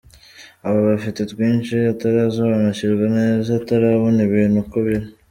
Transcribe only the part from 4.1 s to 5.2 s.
ibintu uko biri.